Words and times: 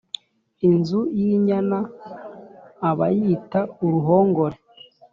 Inzu 0.67 0.99
y’Inyan 1.17 1.69
abayita 2.89 3.59
uruhongore 3.85 4.57